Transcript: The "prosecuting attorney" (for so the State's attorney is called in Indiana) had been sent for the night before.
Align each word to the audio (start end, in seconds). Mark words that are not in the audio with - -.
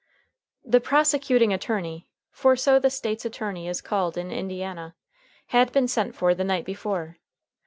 The 0.65 0.81
"prosecuting 0.81 1.53
attorney" 1.53 2.07
(for 2.31 2.55
so 2.55 2.79
the 2.79 2.89
State's 2.89 3.23
attorney 3.23 3.67
is 3.67 3.81
called 3.81 4.17
in 4.17 4.31
Indiana) 4.31 4.95
had 5.49 5.71
been 5.71 5.87
sent 5.87 6.15
for 6.15 6.33
the 6.33 6.43
night 6.43 6.65
before. 6.65 7.19